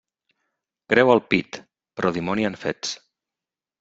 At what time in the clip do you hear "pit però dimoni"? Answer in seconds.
1.33-2.49